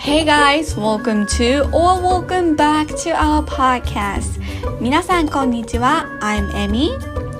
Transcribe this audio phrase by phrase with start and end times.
[0.00, 4.40] Hey guys, welcome to or welcome back to our podcast.
[4.80, 6.06] 皆さんこんにちは。
[6.22, 6.92] I'm Emmy.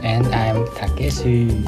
[0.03, 1.65] And I'm Takeshi.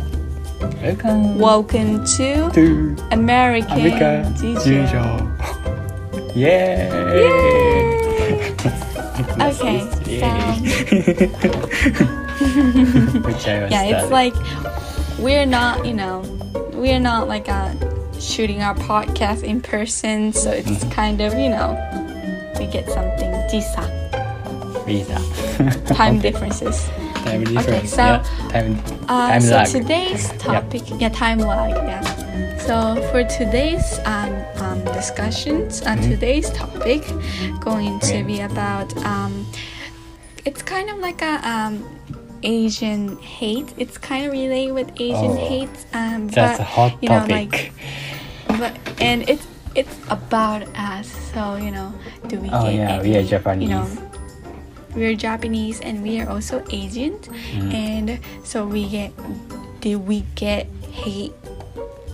[0.83, 4.61] Welcome Welcome to to American America Jijo.
[4.61, 6.35] Jijo.
[6.37, 6.89] Yay!
[9.41, 9.80] Okay,
[13.25, 14.11] Which I was Yeah, it's sad.
[14.11, 14.35] like
[15.19, 16.23] we're not, you know,
[16.75, 17.73] we're not like uh,
[18.24, 20.89] shooting our podcast in person, so it's Mm-hmm.
[20.92, 21.75] kind of, you know,
[22.60, 23.84] we get something jisa
[24.86, 25.20] visa.
[25.93, 26.32] time Okay.
[26.32, 26.89] differences.
[27.24, 27.92] Time difference.
[27.92, 28.24] so, yeah.
[28.50, 29.68] Time, Uh, time so lag.
[29.68, 31.10] today's topic, yeah.
[31.10, 32.02] time lag, yeah.
[32.58, 34.33] So for today's um,
[34.64, 36.09] um, discussions, uh, Mhm.
[36.11, 37.02] today's topic
[37.59, 38.23] going to Okay.
[38.23, 39.45] be about um,
[40.45, 41.83] it's kind of like a um,
[42.44, 43.73] Asian hate.
[43.78, 47.19] It's kind of related with Asian Oh, hate, um, That's but a hot you know,
[47.23, 47.52] topic.
[47.52, 47.72] like,
[48.64, 48.72] but
[49.03, 49.44] and it's
[49.76, 51.12] it's about us.
[51.36, 51.92] So you know,
[52.31, 53.67] do we oh get yeah, any, we are Japanese.
[53.67, 53.86] You know,
[54.95, 57.20] we're Japanese and we are also Asian,
[57.52, 57.73] Mm.
[57.75, 58.08] and
[58.47, 59.11] so we get
[59.83, 61.36] did we get hate?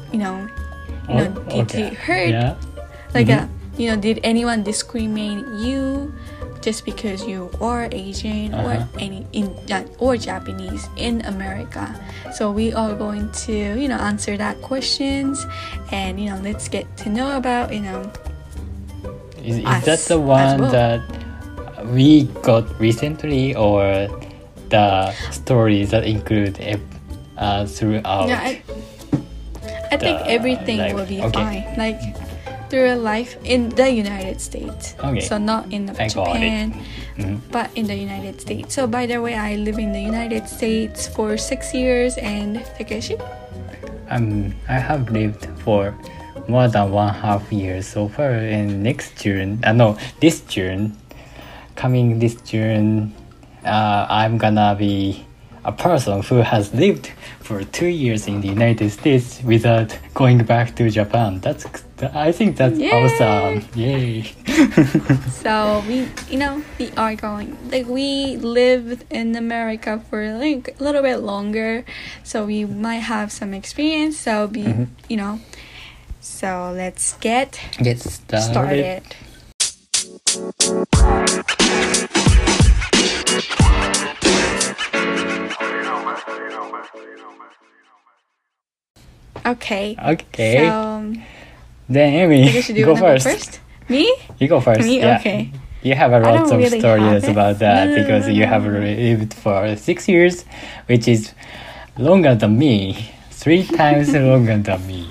[0.10, 0.50] You know,
[1.06, 1.94] you know, Oh, did okay.
[1.94, 2.34] you hurt?
[2.34, 2.58] Yeah.
[3.14, 3.46] Like, Mhm.
[3.46, 3.48] uh,
[3.78, 6.10] you know, did anyone discriminate you
[6.70, 9.02] just because you are Asian or Uh-huh.
[9.02, 11.90] any in uh, or Japanese in America?
[12.38, 15.50] So we are going to, you know, answer that questions,
[15.90, 18.06] and you know, let's get to know about, you know,
[19.42, 20.70] Is, is us that the one well.
[20.70, 21.02] that
[21.90, 24.06] we got recently, or
[24.70, 26.54] the stories that include
[27.34, 28.30] uh, throughout?
[28.30, 28.46] yeah.
[28.46, 28.62] I,
[29.90, 30.94] I think everything life.
[30.94, 31.34] will be Okay.
[31.34, 31.66] fine.
[31.82, 31.98] Like
[32.70, 34.96] through life in the United States.
[35.04, 35.22] Okay.
[35.22, 36.40] So not in the I got it.
[36.40, 36.74] Japan.
[37.20, 37.42] Mhm.
[37.52, 38.72] but in the United States.
[38.74, 43.18] So by the way, I live in the United States for six years and Takeshi.
[44.10, 45.94] Um, I have lived for
[46.48, 48.32] more than one half years so far.
[48.32, 50.96] And next June, uh, no, this June,
[51.76, 53.14] coming this June,
[53.66, 55.26] uh, I'm gonna be
[55.66, 60.76] a person who has lived for two years in the United States without going back
[60.76, 61.40] to Japan.
[61.40, 61.66] That's,
[62.14, 62.92] I think that's Yay!
[62.92, 63.66] awesome.
[63.76, 64.32] Yay!
[65.40, 70.84] So we, you know, we are going like we lived in America for like a
[70.84, 71.86] little bit longer,
[72.24, 74.18] so we might have some experience.
[74.20, 74.88] So be, Mhm.
[75.08, 75.40] you know,
[76.20, 78.52] so let's get Get started.
[78.52, 79.04] started.
[89.46, 89.96] Okay.
[89.98, 90.58] Okay.
[90.68, 91.14] So
[91.88, 93.26] then Amy, you go first.
[93.26, 93.60] go first?
[93.88, 94.16] Me?
[94.38, 94.82] You go first.
[94.82, 95.00] Me?
[95.00, 95.18] Yeah.
[95.20, 95.52] Okay.
[95.82, 98.66] You have a lot of really stories about that No, no, because no, you have
[98.66, 100.44] lived for six years,
[100.88, 101.34] which is
[101.98, 103.12] longer than me.
[103.32, 105.08] Three times longer than me.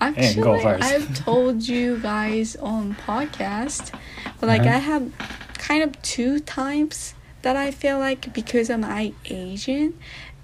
[0.00, 0.82] Actually, go first.
[0.84, 3.92] I've told you guys on podcast,
[4.40, 4.76] but like Uh-huh.
[4.76, 5.12] I have
[5.58, 9.94] kind of two times that I feel like because I'm I Asian,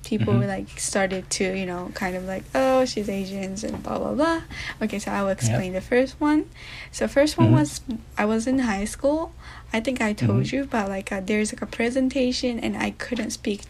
[0.05, 0.49] people Mhm.
[0.49, 4.41] like started to you know kind of like oh she's asians and blah blah blah.
[4.83, 6.47] Okay, so I will explain the first one.
[6.91, 7.53] So first one Mhm.
[7.59, 7.81] was
[8.19, 9.33] I was in high school.
[9.73, 10.53] I think I told Mhm.
[10.53, 13.63] you, but like uh, there's like a presentation and I couldn't speak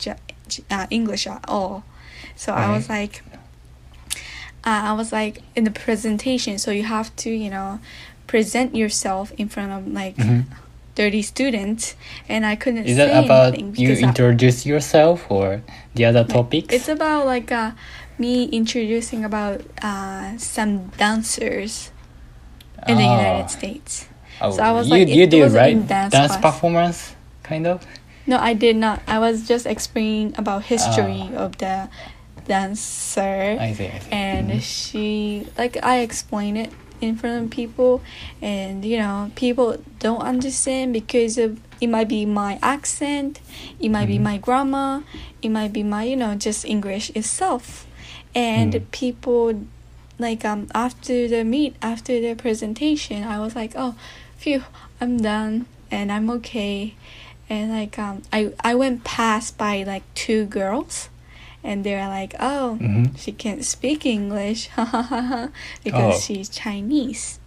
[0.71, 1.84] uh, English at all.
[2.37, 3.22] So I was like,
[4.65, 7.81] uh, I was like in the presentation, so you have to, you know,
[8.26, 10.44] present yourself in front of like Mhm.
[10.94, 11.97] 30 students,
[12.28, 15.62] and I couldn't Is that about you because I- introduce yourself or
[15.94, 16.75] the other topics?
[16.75, 17.72] it's about like uh,
[18.19, 21.91] me introducing about uh, some dancers
[22.88, 23.16] in the Ah.
[23.19, 24.08] United States.
[24.41, 27.86] Oh, so I was you, like, you did right dance dance performance kind of.
[28.26, 29.00] No, I did not.
[29.06, 31.47] I was just explaining about history Ah.
[31.48, 31.88] of the
[32.47, 33.56] dancer.
[33.59, 33.86] I see.
[33.86, 34.10] I see.
[34.12, 34.60] and Mhm.
[34.62, 36.70] she like i explain it
[37.03, 38.01] in front of people
[38.41, 43.41] and you know people don't understand because of it might be my accent
[43.81, 44.23] it might be Mhm.
[44.23, 45.03] my grammar
[45.43, 47.87] it might be my you know just english itself
[48.35, 48.91] and Mm.
[48.93, 49.65] people
[50.19, 53.95] like um after the meet after the presentation i was like oh
[54.37, 54.63] phew
[55.01, 56.95] i'm done and i'm okay
[57.51, 61.09] and like um i i went past by like two girls
[61.64, 63.16] and they're like oh Mhm.
[63.16, 64.68] she can't speak English
[65.84, 66.20] because Oh.
[66.20, 67.38] she's Chinese.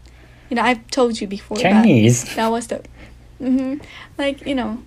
[0.49, 2.23] You know, I've told you before Chinese.
[2.23, 2.81] that that was the,
[3.39, 3.75] hmm
[4.17, 4.83] like you know,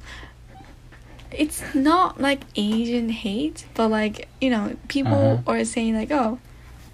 [1.30, 5.52] it's not like Asian hate, but like you know, people Uh-huh.
[5.58, 6.38] are saying like, oh,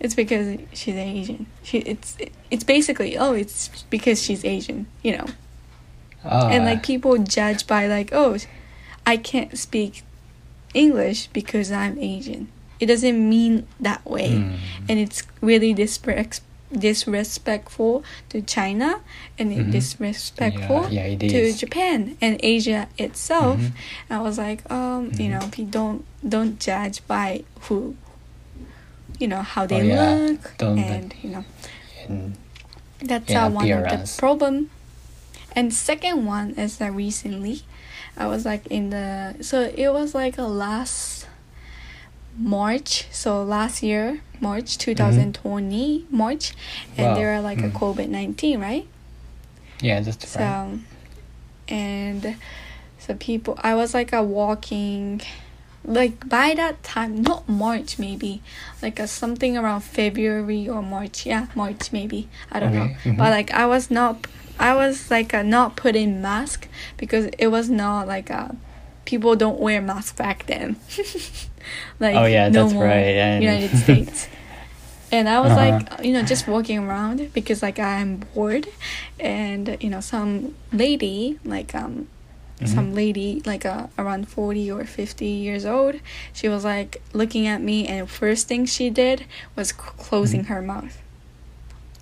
[0.00, 1.46] it's because she's Asian.
[1.62, 2.16] She it's
[2.50, 4.86] it's basically oh, it's because she's Asian.
[5.02, 5.26] You know,
[6.24, 8.36] Ah, and like people judge by like oh,
[9.06, 10.02] I can't speak
[10.74, 12.48] English because I'm Asian.
[12.80, 14.56] It doesn't mean that way, mm.
[14.88, 16.40] and it's really disper-
[16.76, 19.00] disrespectful to China
[19.38, 19.70] and Mhm.
[19.70, 21.58] disrespectful Yeah, yeah, to is.
[21.60, 23.60] Japan and Asia itself.
[23.60, 23.72] Mhm.
[24.10, 25.30] I was like, um, you Mhm.
[25.30, 27.94] know, pe- don't don't judge by who,
[29.20, 30.14] you know, how they Oh, yeah.
[30.14, 31.44] look, Don't- and you know,
[32.08, 32.36] And
[33.00, 34.70] that's uh, one of the problem.
[35.56, 37.62] And second one is that recently,
[38.16, 41.26] I was like in the so it was like a last
[42.36, 44.94] March, so last year March two
[46.10, 46.52] March,
[46.96, 47.14] and Wow.
[47.14, 47.72] there are like a Mm.
[47.72, 48.86] COVID nineteen, right?
[49.80, 50.78] yeah, that's So, right.
[51.68, 52.36] and
[52.98, 55.20] so people, I was like a walking,
[55.84, 58.40] like by that time, not March maybe,
[58.82, 61.26] like a something around February or March.
[61.26, 62.28] Yeah, March maybe.
[62.50, 62.82] I don't know.
[62.84, 63.16] Okay, mhm.
[63.18, 64.26] But like I was not,
[64.58, 68.56] I was like a not putting mask because it was not like a.
[69.04, 70.76] People don't wear mask back then.
[72.00, 74.28] like Oh, yeah, no that's more right, and- United States.
[75.12, 75.78] And I was Uh-huh.
[75.90, 78.66] like, you know, just walking around because like I'm bored,
[79.20, 82.08] and you know, some lady like um,
[82.60, 82.68] Mhm.
[82.68, 85.96] some lady like uh, around forty or fifty years old,
[86.32, 89.24] she was like looking at me, and first thing she did
[89.56, 90.96] was c- closing her mouth,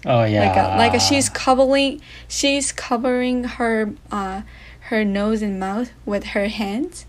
[0.04, 0.46] Oh yeah.
[0.48, 4.42] like a, like a, she's covering she's covering her uh
[4.90, 7.06] her nose and mouth with her hands,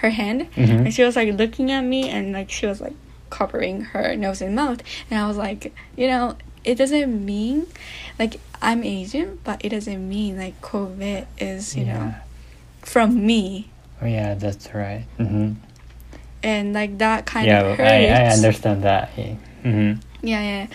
[0.00, 0.84] her hand, Mhm.
[0.84, 2.92] and she was like looking at me and like she was like
[3.30, 4.80] covering her nose and mouth
[5.10, 7.66] and i was like you know it doesn't mean
[8.16, 11.98] like i'm asian but it doesn't mean like covid is you yeah.
[11.98, 12.14] know
[12.82, 13.70] from me
[14.00, 15.04] Oh yeah, that's right.
[15.16, 15.52] hmm
[16.44, 19.08] and like that kind Yeah, of hurts I, I understand that.
[19.62, 20.66] hmm yeah yeah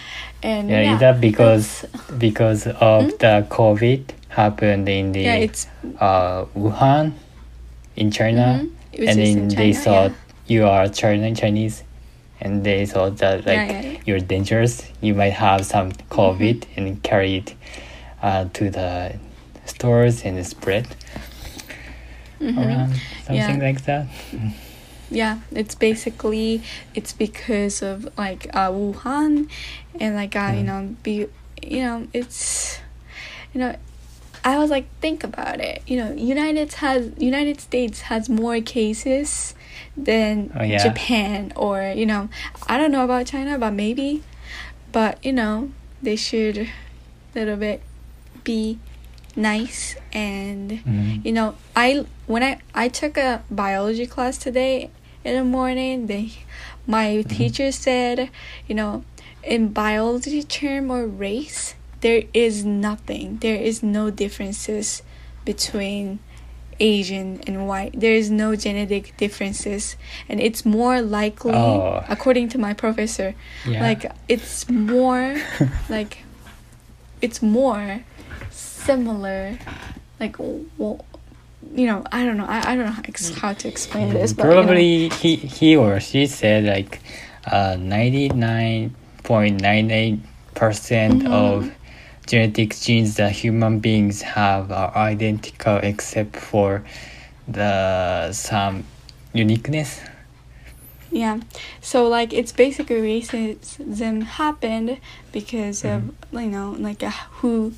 [0.43, 1.85] and Yeah, yeah, is that because
[2.17, 3.17] because of Hmm?
[3.19, 5.67] the COVID happened in the yeah it's
[5.99, 7.13] uh, Wuhan
[7.95, 8.69] in China, Mhm.
[8.93, 10.53] It was and then in they thought yeah.
[10.53, 11.83] you are China Chinese,
[12.41, 14.83] and they thought that like you're dangerous.
[15.01, 17.53] You might have some COVID and carry it
[18.23, 19.13] uh, to the
[19.65, 20.87] stores and spread
[22.39, 22.57] Mhm.
[22.57, 22.93] around
[23.27, 24.05] something like that.
[25.11, 26.61] yeah it's basically
[26.93, 29.49] it's because of like uh wuhan
[29.99, 31.25] and like uh you know be
[31.63, 32.79] you know it's
[33.53, 33.75] you know
[34.45, 39.55] i was like think about it you know united has united states has more cases
[39.97, 40.77] than Oh, yeah.
[40.77, 42.29] japan or you know
[42.67, 44.23] i don't know about china but maybe
[44.91, 45.71] but you know
[46.01, 46.69] they should a
[47.35, 47.81] little bit
[48.43, 48.79] be
[49.35, 51.25] nice and Mhm.
[51.25, 54.89] you know i when i i took a biology class today
[55.23, 56.31] in the morning they
[56.87, 57.29] my mm-hmm.
[57.29, 58.29] teacher said
[58.67, 59.03] you know
[59.43, 65.01] in biology term or race there is nothing there is no differences
[65.45, 66.19] between
[66.79, 69.97] asian and white there is no genetic differences
[70.29, 72.03] and it's more likely Oh.
[72.07, 73.35] according to my professor
[73.65, 73.81] Yeah.
[73.81, 75.35] like it's more
[75.89, 76.23] like
[77.21, 78.03] it's more
[78.49, 79.59] similar
[80.19, 81.05] like well
[81.75, 84.33] you know i don't know i, I don't know how, ex- how to explain this
[84.33, 84.55] but you know.
[84.63, 86.99] Probably he he or she said like
[87.45, 90.19] uh ninety nine point nine eight
[90.55, 91.31] percent Mhm.
[91.31, 91.71] of
[92.27, 96.83] genetic genes that human beings have are identical except for
[97.47, 98.83] the some
[99.33, 99.99] uniqueness.
[101.11, 101.39] yeah
[101.81, 104.97] so like it's basically racism happened
[105.31, 107.09] because of you know like uh,
[107.41, 107.73] who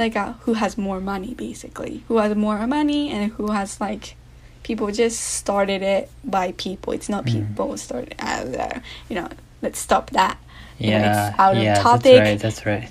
[0.00, 4.16] like uh, who has more money basically who has more money and who has like
[4.62, 7.32] people just started it by people it's not Mhm.
[7.36, 9.28] people started as uh, you know
[9.62, 10.36] let's stop that
[10.78, 12.02] Yeah, it's out of yeah, topic.
[12.02, 12.38] that's right.
[12.40, 12.88] That's right.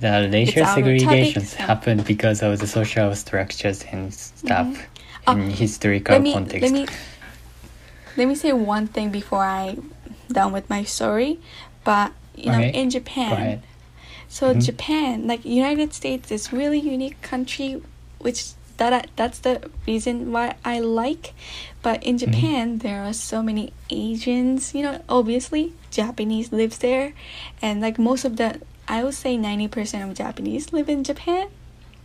[0.00, 4.68] The racial of segregations happened because of the social structures and stuff
[5.26, 6.62] Oh, in historical let me context.
[6.62, 6.84] let me
[8.16, 9.76] let me say one thing before I
[10.28, 11.38] done with my story.
[11.84, 13.62] But you know, Okay, in Japan.
[14.28, 14.64] So Mhm.
[14.64, 17.80] Japan, like United States, is really unique country,
[18.18, 21.32] which that I, that's the reason why I like.
[21.82, 22.30] But in Mm-hmm.
[22.30, 24.74] Japan, there are so many Asians.
[24.74, 27.14] You know, obviously Japanese lives there,
[27.62, 31.48] and like most of the, I would say ninety percent of Japanese live in Japan.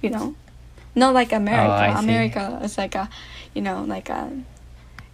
[0.01, 0.36] You know,
[0.96, 1.92] not like America.
[1.94, 3.10] Oh, America is like a,
[3.54, 4.32] you know, like a,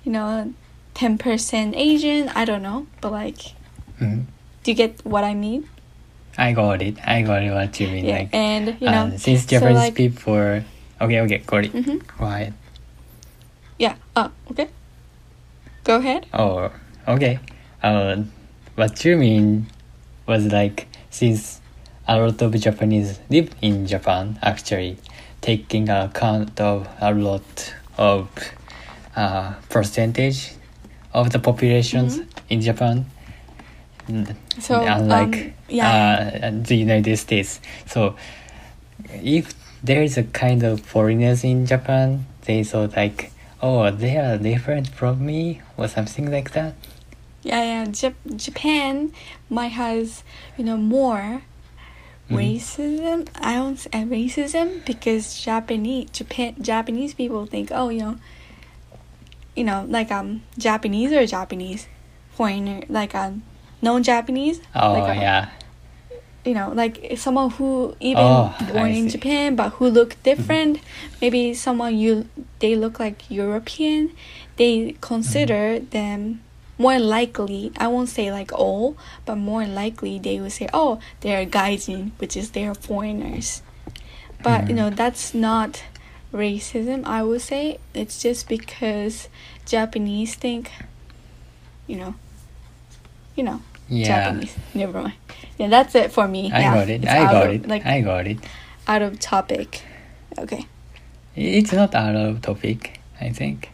[0.06, 0.54] you know,
[0.94, 2.30] ten percent Asian.
[2.30, 3.56] I don't know, but like,
[4.00, 4.26] Mhm.
[4.64, 5.68] do you get what I mean?
[6.38, 6.98] I got it.
[7.06, 7.52] I got it.
[7.52, 8.06] What you mean?
[8.06, 10.62] Yeah, like, and you know, uh, since so, Japanese like- people.
[11.02, 11.74] Okay, okay, got it.
[11.74, 12.02] Mhm.
[12.18, 12.54] Go ahead.
[13.80, 13.96] Yeah.
[14.16, 14.68] Oh, okay.
[15.84, 16.26] Go ahead.
[16.34, 16.72] Oh,
[17.08, 17.40] okay.
[17.82, 18.24] Uh,
[18.76, 19.68] what you mean
[20.26, 21.62] was like since
[22.08, 24.98] a lot of Japanese live in Japan, actually
[25.42, 28.28] taking account of a lot of
[29.16, 30.52] uh, percentage
[31.14, 32.26] of the populations Mhm.
[32.50, 33.06] in Japan.
[34.60, 36.40] So, unlike um, yeah.
[36.44, 37.60] uh, the United States.
[37.86, 38.16] So
[39.10, 44.38] if there is a kind of foreigners in Japan, they thought like, oh, they are
[44.38, 46.74] different from me or something like that.
[47.44, 47.86] Yeah, yeah.
[47.86, 49.14] Jap- Japan
[49.50, 50.24] might has
[50.58, 51.44] you know more
[52.30, 52.36] Mhm.
[52.36, 53.28] racism.
[53.40, 58.16] I don't say racism because Japanese Japan Japanese people think oh you know
[59.56, 61.88] you know like um Japanese or Japanese
[62.32, 63.44] foreigner like um
[63.82, 65.50] non Japanese Oh like, uh, yeah,
[66.46, 69.10] you know like someone who even Oh, born in.
[69.10, 70.80] Japan but who look different
[71.22, 72.28] maybe someone you
[72.60, 74.12] they look like European
[74.58, 75.90] they consider Mm-hmm.
[75.90, 76.42] them
[76.80, 81.46] more likely I won't say like all but more likely they will say oh they're
[81.46, 83.62] gaijin which is they're foreigners
[84.44, 84.78] but you Mhm.
[84.78, 85.84] know that's not
[86.32, 89.28] racism I would say it's just because
[89.66, 90.72] Japanese think
[91.88, 92.14] you know
[93.38, 94.08] you know yeah.
[94.08, 94.56] Japanese.
[94.74, 95.14] Never mind.
[95.58, 96.52] Yeah, that's it for me.
[96.52, 97.04] I yeah, got it.
[97.04, 97.68] it's I got of, it.
[97.68, 98.38] Like I got it.
[98.88, 99.84] out of topic.
[100.38, 100.66] Okay.
[101.36, 103.00] It's not out of topic.
[103.22, 103.70] I think.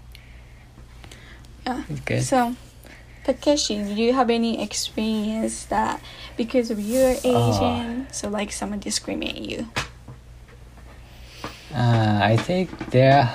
[1.66, 1.84] Yeah.
[2.06, 2.24] Good.
[2.24, 2.56] So,
[3.24, 6.02] Takeshi, do you have any experience that
[6.38, 7.50] because of you're Oh.
[7.50, 9.68] Asian, so like someone discriminate you?
[11.74, 13.34] Uh, I think there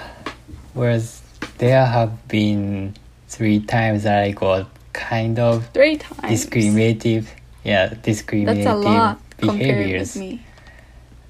[0.74, 1.22] was
[1.58, 2.94] there have been
[3.26, 4.68] three times that I got
[4.98, 6.26] kind of Three times.
[6.28, 7.30] discriminative
[7.62, 10.42] yeah That's discriminative a lot behaviors with me.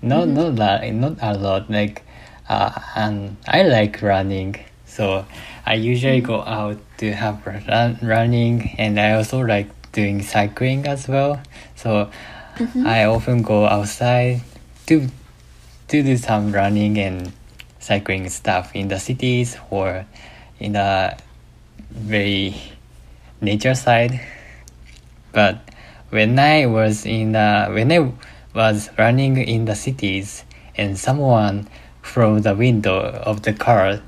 [0.01, 0.33] no Mhm.
[0.33, 2.01] not that not a lot like
[2.49, 4.57] uh and i like running
[4.89, 5.25] so
[5.69, 11.05] i usually go out to have run, running and i also like doing cycling as
[11.09, 11.41] well
[11.77, 12.09] so
[12.57, 12.87] Mhm.
[12.89, 14.41] i often go outside
[14.89, 15.07] to
[15.89, 17.33] to do some running and
[17.81, 20.05] cycling stuff in the cities or
[20.61, 21.13] in the
[21.93, 22.55] very
[23.41, 24.21] nature side
[25.33, 25.59] but
[26.11, 28.13] when I was in the when I
[28.55, 30.45] was running in the cities
[30.77, 31.69] and someone
[32.03, 34.01] from the window of the car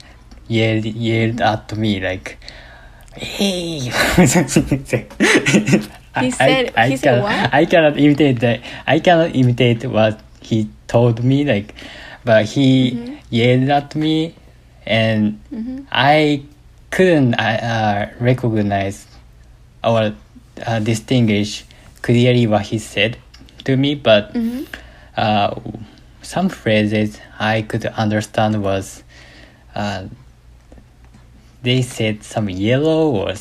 [0.49, 2.39] yelled yelled at me like
[3.15, 3.79] hey
[6.19, 7.55] He said- he said cannot, what?
[7.55, 11.75] I cannot imitate that I cannot imitate what he told me like
[12.25, 13.19] but he Mhm.
[13.31, 14.35] yelled at me
[14.87, 15.87] and Mhm.
[15.93, 16.43] I
[16.91, 19.07] couldn't uh, recognize
[19.85, 20.15] or
[20.67, 21.65] uh, distinguish
[22.03, 23.17] clearly what he said
[23.65, 24.67] to me, but Mhm.
[25.17, 25.55] uh,
[26.23, 29.03] some phrases I could understand was
[29.75, 30.05] uh,
[31.63, 33.35] they said some yellow or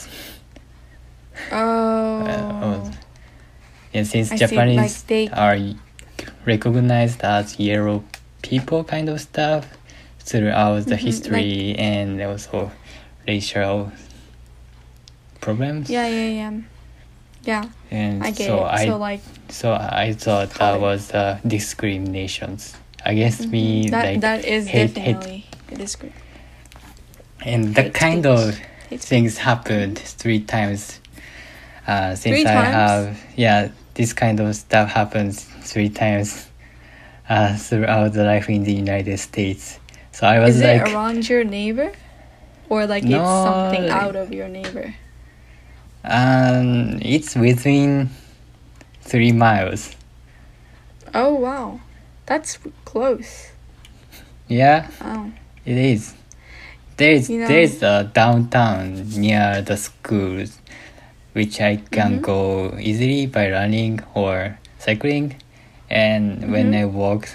[1.51, 2.22] Oh.
[2.25, 2.91] uh,
[3.93, 5.58] and since I see, Japanese like they- are
[6.46, 8.03] recognized as yellow
[8.41, 9.65] people kind of stuff
[10.19, 12.72] throughout the Mhm, history and also
[13.27, 13.91] racial
[15.41, 16.62] problems yeah, yeah, yeah.
[17.43, 18.63] Yeah, and I get so it.
[18.67, 24.22] I so like so I thought that was uh, discriminations against me mhm, that like
[24.22, 26.12] that is hate- definitely a discri-
[27.41, 28.25] and that hate kind speech.
[28.25, 28.58] of
[28.89, 31.00] hate things happened three times
[31.88, 32.74] uh, since Three I times?
[32.75, 36.48] have yeah this kind of stuff happens three times
[37.29, 39.79] uh, throughout the life in the United States
[40.12, 41.93] so I was Is like it around your neighbor,
[42.69, 44.93] or like it's something out of your neighbor?
[46.03, 48.10] Um, it's within
[49.01, 49.96] three miles
[51.13, 51.79] Oh wow,
[52.25, 53.50] that's close.
[54.48, 55.32] yeah Oh,
[55.65, 56.13] It is.
[56.98, 60.60] There's You know- there's a downtown near the schools,
[61.34, 62.22] which I can Mhm.
[62.22, 65.36] go easily by running or cycling,
[65.89, 66.82] and when Mhm.
[66.82, 67.29] I walk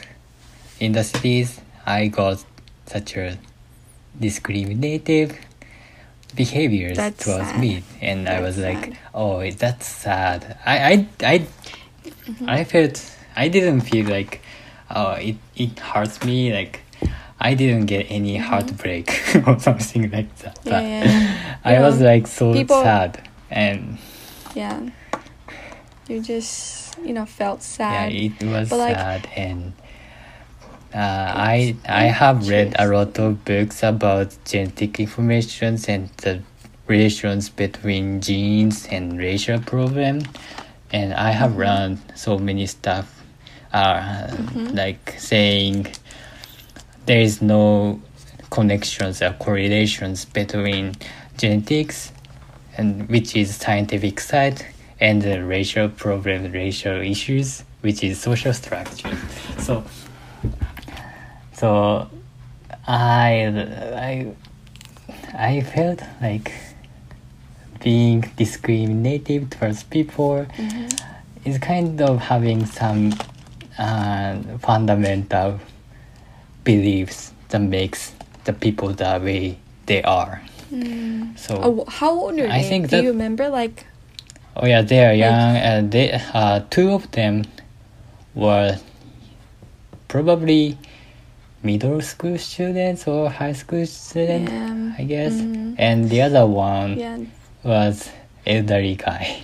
[0.80, 2.44] in the cities, I got
[2.86, 3.38] such a
[4.20, 5.34] discriminative
[6.34, 7.60] behaviors That's towards sad.
[7.60, 8.98] me, and I That's was like, sad.
[9.14, 10.58] oh, that's sad.
[10.66, 11.46] I I I
[12.24, 12.48] Mm-hmm.
[12.48, 14.40] I felt I didn't feel like
[14.90, 16.80] oh it it hurts me like
[17.40, 19.08] I didn't get any heartbreak
[19.46, 20.56] or something like that.
[20.64, 20.68] Mm-hmm.
[20.70, 21.04] Yeah,
[21.62, 21.78] But yeah.
[21.78, 23.98] I was like so people- sad and
[24.54, 24.88] yeah.
[26.08, 29.72] You just you know felt sad yeah it was But, like, sad and
[30.94, 36.40] uh, I I have read a lot of books about genetic information and the
[36.86, 40.22] relations between genes and racial problem
[40.92, 41.60] and I have Mm-hmm.
[41.60, 43.06] learned so many stuff
[43.72, 44.74] uh, Mhm.
[44.76, 45.86] like saying
[47.06, 48.00] there is no
[48.50, 50.94] connections or correlations between
[51.36, 52.12] genetics
[52.76, 54.64] and which is scientific side
[55.00, 59.16] and the racial problem racial issues which is social structure
[59.58, 59.82] so
[61.64, 62.06] so
[62.86, 63.32] i
[64.12, 64.14] i
[65.50, 66.52] i felt like
[67.82, 70.92] being discriminative towards people Mhm.
[71.48, 73.02] is kind of having some
[73.78, 74.32] uh,
[74.68, 75.58] fundamental
[76.68, 78.12] beliefs that makes
[78.44, 79.56] the people the way
[79.86, 80.40] they are.
[80.72, 81.36] Mm.
[81.44, 82.68] So Oh, how old are I they?
[82.70, 83.48] think Do that- you remember?
[83.60, 83.76] Like,
[84.56, 86.06] Oh yeah, they are young, and they
[86.40, 87.44] uh, two of them
[88.34, 88.78] were
[90.08, 90.78] probably
[91.64, 95.74] middle school students or high school student, Yeah, I guess, mhm.
[95.78, 97.18] and the other one yeah,
[97.64, 98.10] was
[98.46, 99.42] elderly guy.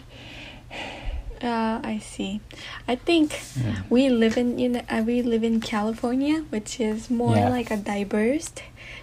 [1.43, 2.41] uh, I see.
[2.87, 3.89] I think Mm.
[3.89, 7.49] we live in you know uh, we live in California, which is more Yeah.
[7.49, 8.53] like a diverse.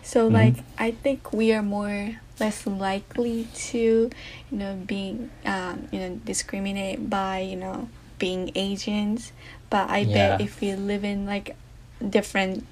[0.04, 0.34] So Mhm.
[0.34, 4.12] like I think we are more less likely to
[4.52, 7.90] you know being um, you know discriminated by you know
[8.22, 9.34] being Asians.
[9.70, 11.56] But I bet if we live in like
[12.00, 12.64] different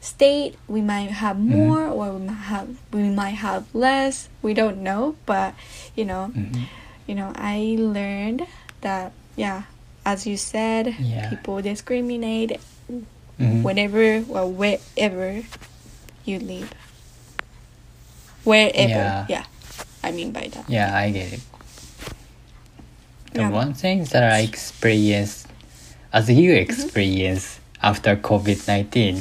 [0.00, 1.56] state, we might have Mhm.
[1.56, 4.28] more or we might have we might have less.
[4.42, 5.54] We don't know, but
[5.96, 6.66] you know Mhm.
[7.06, 8.42] you know, I learned
[8.80, 9.62] that, yeah,
[10.04, 11.30] as you said, Yeah.
[11.30, 12.58] people discriminate
[13.38, 13.62] Mhm.
[13.62, 15.42] whenever or wherever
[16.24, 16.70] you live.
[18.44, 19.26] Wherever, Yeah.
[19.28, 19.44] yeah.
[20.02, 20.68] I mean by that.
[20.68, 21.40] Yeah, I get it.
[23.34, 23.50] The Yeah.
[23.50, 25.46] one thing that I experienced,
[26.12, 29.20] as you experience after COVID nineteen,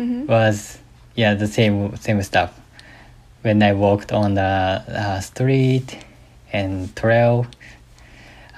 [0.00, 0.26] Mm-hmm.
[0.26, 0.78] was
[1.14, 2.50] yeah the same same stuff.
[3.42, 4.42] When I walked on the
[4.88, 5.98] uh, street
[6.52, 7.46] and trail,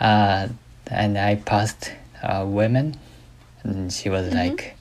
[0.01, 0.49] uh,
[0.87, 2.97] and I passed a woman,
[3.65, 4.35] and she was Mhm.
[4.35, 4.77] like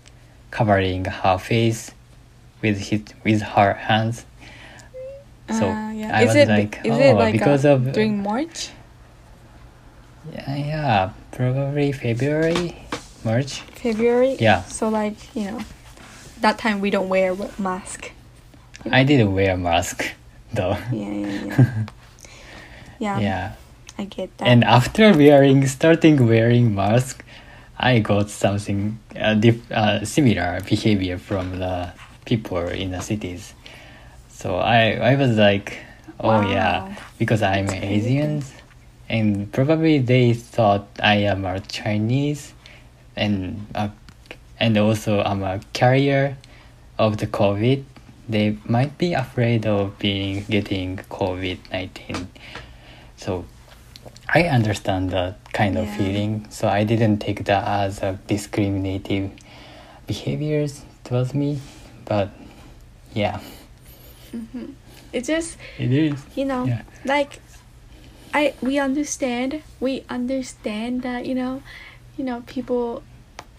[0.52, 1.92] covering her face
[2.62, 4.26] with his with her hands.
[5.50, 6.18] So uh, yeah.
[6.18, 8.70] I is was it like, is oh, it like because uh, of during March?
[10.34, 12.78] yeah, yeah, probably February,
[13.26, 13.62] March.
[13.82, 14.38] February?
[14.40, 14.64] Yeah.
[14.66, 15.60] So like, you know,
[16.42, 18.12] that time we don't wear mask.
[18.92, 20.06] I didn't wear mask
[20.54, 20.78] though.
[20.92, 21.86] Yeah, yeah, yeah.
[23.00, 23.20] yeah.
[23.20, 23.52] yeah.
[23.98, 24.48] I get that.
[24.48, 27.24] And after wearing, starting wearing mask,
[27.78, 31.92] I got something uh, dif- uh, similar behavior from the
[32.26, 33.54] people in the cities.
[34.30, 35.78] So I, I was like,
[36.20, 36.50] oh Wow.
[36.50, 37.84] yeah, because I'm That's.
[37.84, 38.44] Asian,
[39.10, 42.54] and probably they thought I am a Chinese,
[43.16, 43.90] and uh,
[44.62, 46.38] and also I'm a carrier
[46.98, 47.84] of the COVID.
[48.30, 52.30] They might be afraid of being getting COVID nineteen.
[53.18, 53.46] So
[54.34, 55.98] I understand that kind of Yeah.
[55.98, 56.48] feeling.
[56.50, 59.32] So I didn't take that as a discriminative
[60.08, 61.60] behaviors towards me.
[62.06, 62.30] But
[63.14, 63.40] yeah,
[64.34, 64.74] Mhm.
[65.12, 66.24] It's just it is.
[66.36, 66.84] you know Yeah.
[67.04, 67.42] like
[68.34, 71.62] i we understand we understand that you know
[72.16, 73.04] you know people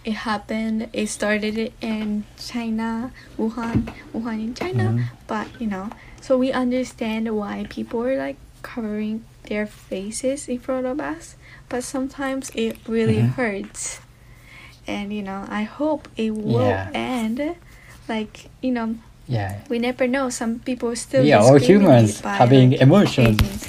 [0.04, 5.04] it happened it started in china wuhan wuhan in china Mhm.
[5.26, 10.86] but you know so we understand why people are like covering their faces in front
[10.86, 11.36] of us
[11.68, 13.34] but sometimes it really Mhm.
[13.38, 14.00] hurts
[14.86, 16.90] and you know i hope it will Yeah.
[16.94, 17.38] end
[18.08, 18.96] like you know
[19.30, 19.62] Yeah.
[19.70, 20.28] we never know.
[20.34, 23.64] Some people still yeah, all humans having like, emotions.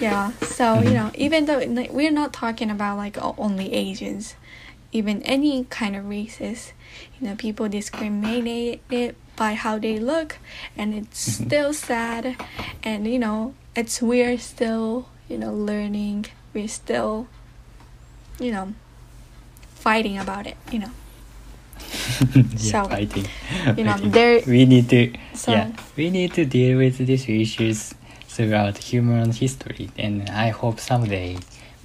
[0.00, 0.94] Yeah, so you Mhm.
[0.96, 4.34] know, even though like, we're not talking about like only Asians,
[4.92, 6.72] even any kind of races,
[7.20, 10.38] you know, people discriminated by how they look,
[10.76, 11.46] and it's Mhm.
[11.46, 12.36] still sad,
[12.82, 16.26] and you know, it's we're still you know learning.
[16.54, 17.26] We're still,
[18.40, 18.72] you know,
[19.74, 20.56] fighting about it.
[20.72, 20.92] You know,
[22.34, 23.26] yeah, So, fighting.
[23.76, 27.92] you know, there- we need to so yeah we need to deal with these issues
[28.28, 31.36] throughout human history, and I hope someday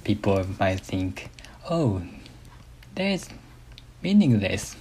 [0.04, 1.28] people might think,
[1.70, 2.02] oh,
[2.94, 3.28] there's
[4.02, 4.76] meaningless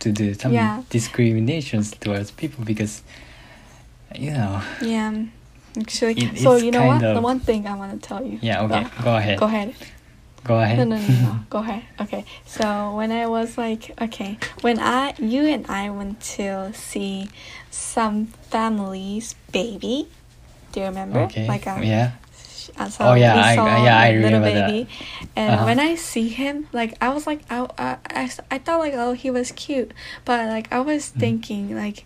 [0.00, 0.82] to do some Yeah.
[0.90, 3.02] discriminations towards people because
[4.14, 5.12] you know Yeah,
[5.78, 6.12] actually.
[6.16, 7.00] It- so you know what?
[7.00, 8.38] kind The one thing I want to tell you.
[8.42, 9.74] yeah okay Oh, go ahead Go ahead.
[10.44, 11.38] go ahead No, no, no, no.
[11.50, 11.82] Go ahead.
[12.00, 12.24] Okay.
[12.46, 17.28] So when I was like, okay, when I, you and I went to see
[17.70, 20.06] some family's baby.
[20.72, 21.20] Do you remember?
[21.26, 22.10] okay Like a, yeah
[22.76, 24.66] uh, so Oh, yeah, I- yeah, I a little remember that.
[24.68, 24.88] baby,
[25.36, 25.64] and Uh-huh.
[25.66, 29.12] when I see him, like I was like, I, I, I, I thought like, oh,
[29.12, 29.92] he was cute,
[30.24, 31.20] but like I was Mm.
[31.20, 32.04] thinking like,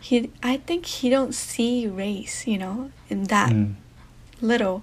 [0.00, 3.74] he, I think he don't see race, you know, in that Mm.
[4.40, 4.82] little,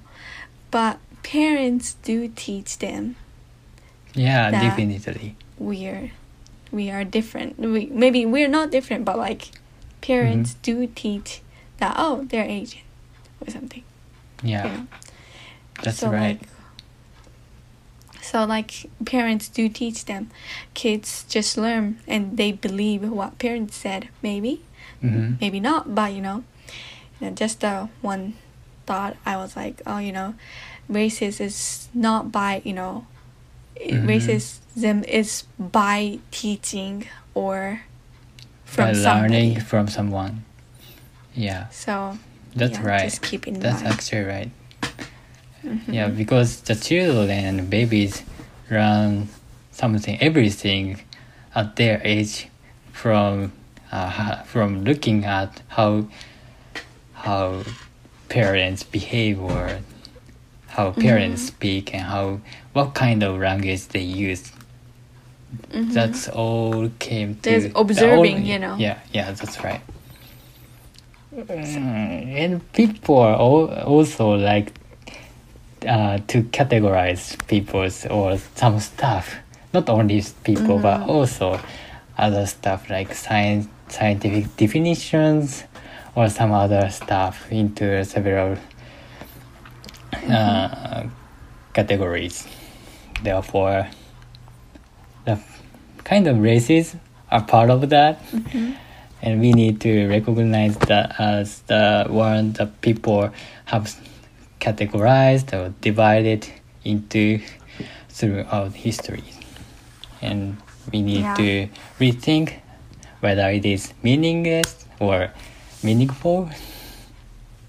[0.69, 3.15] but parents do teach them
[4.15, 6.09] yeah definitely we are
[6.71, 9.51] we are different we maybe we're not different but like
[10.01, 10.61] parents Mm-hmm.
[10.63, 11.41] do teach
[11.77, 12.81] that oh they're asian
[13.45, 13.83] or something
[14.41, 14.87] yeah know
[15.83, 16.49] that's so right like
[18.21, 20.29] so like parents do teach them
[20.73, 24.61] kids just learn and they believe what parents said maybe
[25.01, 26.43] hmm maybe not but you know,
[27.19, 28.33] you know just uh, one
[28.87, 30.33] thought I was like, oh, you know,
[30.89, 33.05] racist is not by you know,
[33.77, 34.07] Mhm.
[34.07, 37.81] racism is by teaching or
[38.65, 39.33] from By somebody.
[39.33, 40.43] learning from someone.
[41.35, 42.17] Yeah, So
[42.55, 43.03] that's yeah, right.
[43.03, 43.93] Just keep in That's mind.
[43.93, 44.51] actually right.
[45.63, 45.93] Mhm.
[45.93, 48.23] Yeah, because the children and babies
[48.69, 49.27] learn
[49.71, 50.99] something, everything
[51.55, 52.47] at their age
[52.93, 53.51] from
[53.91, 56.05] uh, from looking at how
[57.13, 57.63] how
[58.29, 59.79] parents behave or
[60.67, 61.47] how parents Mhm.
[61.47, 62.39] speak and how
[62.73, 64.51] what kind of language they use.
[65.71, 65.93] Mhm.
[65.93, 68.75] That's all came to There's the observing, you know.
[68.77, 69.81] Yeah, yeah, that's right.
[71.35, 74.73] Mm, and people are al- also like
[75.87, 79.35] uh, to categorize people's or some stuff.
[79.73, 81.07] Not only people, but Mhm.
[81.09, 81.59] also
[82.17, 85.63] other stuff like science, scientific definitions
[86.15, 88.57] or some other stuff into several
[90.29, 91.03] uh,
[91.73, 92.47] categories.
[93.23, 93.87] Therefore,
[95.25, 95.39] the
[96.03, 96.95] kind of races
[97.31, 98.73] are part of that Mhm.
[99.21, 103.29] and we need to recognize that as the one that people
[103.65, 103.93] have
[104.67, 106.47] categorized or divided
[106.83, 107.39] into
[108.09, 109.23] throughout history
[110.21, 110.57] and
[110.91, 111.35] we need Yeah.
[111.35, 111.67] to
[111.99, 112.53] rethink
[113.21, 115.31] whether it is meaningless or
[115.83, 116.49] meaningful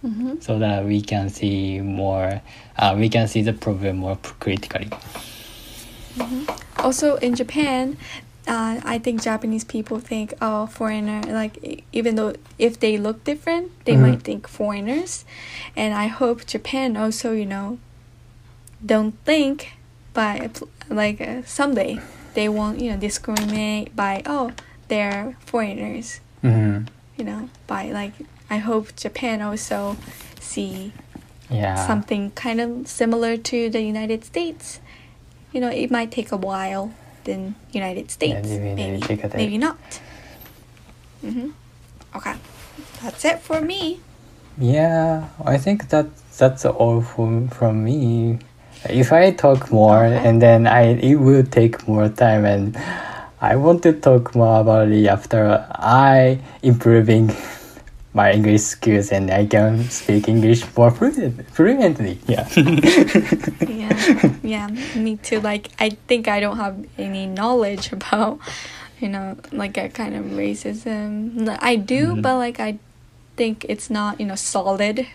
[0.04, 0.42] Mhm.
[0.42, 2.40] so that we can see more
[2.78, 4.88] uh, we can see the problem more critically
[6.78, 7.96] Also in Japan,
[8.48, 13.70] uh, I think Japanese people think oh foreigner like even though if they look different,
[13.84, 14.00] they Mhm.
[14.00, 15.24] might think foreigners,
[15.76, 17.78] and I hope Japan also you know
[18.84, 19.72] don't think
[20.14, 20.50] by
[20.88, 22.00] like uh, someday
[22.34, 24.52] they won't you know discriminate by oh
[24.88, 26.87] they're foreigners mm-hmm.
[27.16, 28.12] you know by like
[28.50, 29.96] I hope Japan also
[30.40, 30.92] see
[31.50, 34.80] yeah something kind of similar to the United States.
[35.52, 36.92] You know, it might take a while
[37.28, 38.48] than United States.
[38.48, 39.66] maybe- maybe maybe, take a maybe time.
[39.68, 39.78] not.
[41.20, 41.50] hmm
[42.16, 42.34] Okay,
[43.02, 44.00] that's it for me.
[44.58, 46.06] Yeah, I think that
[46.40, 48.38] that's all from from me.
[48.88, 50.22] If I talk more, Okay.
[50.26, 52.74] and then I it will take more time, and
[53.40, 57.28] I want to talk more about it after I improving
[58.18, 62.18] my English skills and I can speak English more fluent, fluently.
[62.26, 62.44] Yeah.
[63.68, 63.94] Yeah,
[64.42, 64.66] yeah,
[64.98, 65.38] me too.
[65.40, 68.40] Like, I think I don't have any knowledge about,
[69.00, 71.46] you know, like a kind of racism.
[71.62, 72.22] I do, Mhm.
[72.26, 72.78] but like I
[73.38, 75.07] think it's not, you know, solid.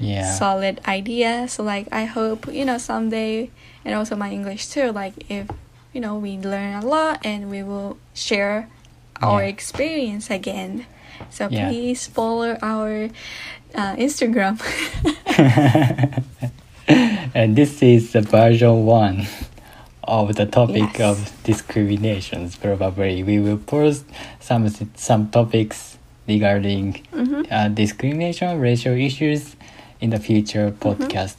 [0.00, 0.30] yeah.
[0.38, 1.48] solid idea.
[1.52, 3.50] So like I hope you know someday,
[3.84, 4.94] and also my English too.
[4.94, 5.50] Like if
[5.92, 8.70] you know we learn a lot and we will share
[9.20, 9.50] our Yeah.
[9.54, 10.86] experience again.
[11.30, 11.68] So Yeah.
[11.68, 13.08] please follow our
[13.74, 14.56] uh, Instagram.
[17.34, 19.26] and this is the version one
[20.04, 21.00] of the topic Yes.
[21.00, 22.56] of discriminations.
[22.56, 24.04] Probably we will post
[24.40, 27.46] some some topics regarding Mhm.
[27.50, 29.56] uh, discrimination, racial issues
[30.00, 31.36] in the future podcast.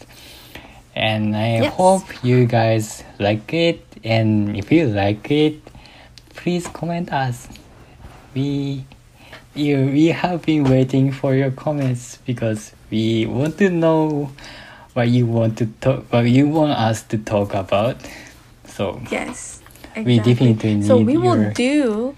[0.96, 1.74] And I Yes.
[1.74, 3.82] hope you guys like it.
[4.04, 5.62] And if you like it,
[6.36, 7.48] please comment us.
[8.36, 8.84] We
[9.60, 14.32] you we have been waiting for your comments because we want to know
[14.94, 17.98] what you want to talk what you want us to talk about.
[18.66, 19.62] So yes.
[19.96, 22.16] We definitely So need we will do.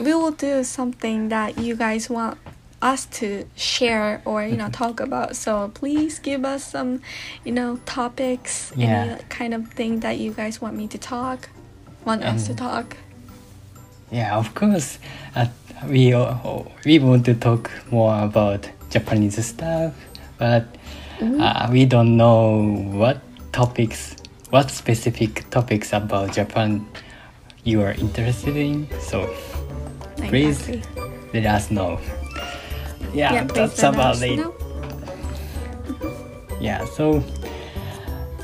[0.00, 2.38] We will do something that you guys want
[2.82, 4.84] us to share or you know Mm-hmm.
[4.84, 5.34] talk about.
[5.36, 7.00] So please give us some,
[7.44, 8.86] you know, topics, Yeah.
[8.86, 11.48] any kind of thing that you guys want me to talk,
[12.04, 12.96] want us to talk.
[14.12, 14.98] Yeah, of course.
[15.34, 15.46] Uh,
[15.88, 16.34] we uh,
[16.84, 19.94] we want to talk more about Japanese stuff,
[20.38, 20.64] but
[21.20, 21.40] Mm-hmm.
[21.40, 23.20] uh, we don't know what
[23.52, 24.16] topics,
[24.50, 26.84] what specific topics about Japan
[27.62, 28.88] you are interested in.
[29.00, 29.30] So
[30.28, 30.82] please Exactly.
[31.32, 32.00] let us know.
[33.14, 34.36] Yeah, Yeah, that's about it.
[34.36, 34.52] know.
[36.60, 37.22] Yeah, so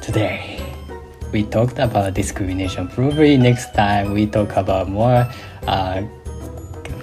[0.01, 0.63] today
[1.33, 2.87] we talked about discrimination.
[2.89, 5.27] Probably next time we talk about more
[5.67, 6.03] uh,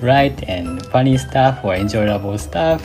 [0.01, 2.81] right and funny stuff or enjoyable stuff.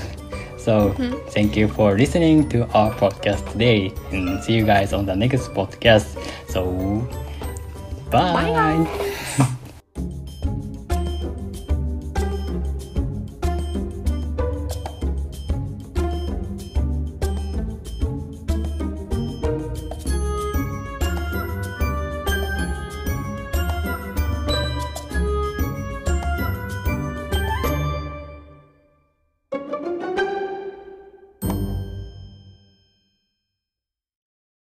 [0.58, 1.18] So mm-hmm.
[1.30, 5.48] thank you for listening to our podcast today and see you guys on the next
[5.54, 6.06] podcast.
[6.48, 6.70] So
[8.10, 8.86] bye.
[8.86, 9.08] Bye.